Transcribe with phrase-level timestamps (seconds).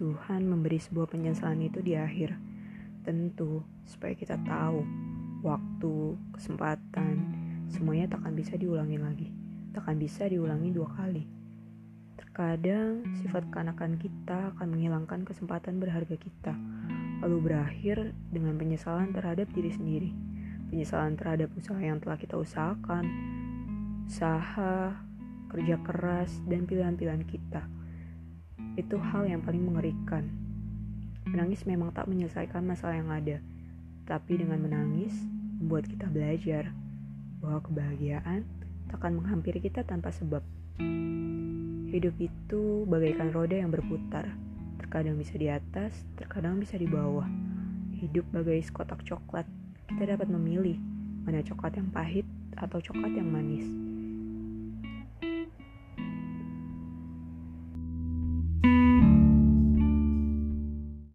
[0.00, 2.32] Tuhan memberi sebuah penyesalan itu di akhir.
[3.04, 4.80] Tentu, supaya kita tahu
[5.44, 7.14] waktu, kesempatan,
[7.68, 9.28] semuanya takkan bisa diulangi lagi.
[9.76, 11.28] Takkan bisa diulangi dua kali.
[12.16, 16.56] Terkadang, sifat kanakan kita akan menghilangkan kesempatan berharga kita,
[17.20, 20.10] lalu berakhir dengan penyesalan terhadap diri sendiri.
[20.72, 23.04] Penyesalan terhadap usaha yang telah kita usahakan,
[24.08, 24.96] usaha,
[25.52, 27.79] kerja keras, dan pilihan-pilihan kita
[28.78, 30.26] itu hal yang paling mengerikan.
[31.26, 33.38] Menangis memang tak menyelesaikan masalah yang ada,
[34.06, 35.14] tapi dengan menangis
[35.58, 36.74] membuat kita belajar
[37.40, 38.42] bahwa kebahagiaan
[38.90, 40.42] takkan menghampiri kita tanpa sebab.
[41.90, 44.30] Hidup itu bagaikan roda yang berputar,
[44.78, 47.26] terkadang bisa di atas, terkadang bisa di bawah.
[47.98, 49.44] Hidup bagai sekotak coklat,
[49.90, 50.78] kita dapat memilih
[51.26, 52.26] mana coklat yang pahit
[52.56, 53.66] atau coklat yang manis.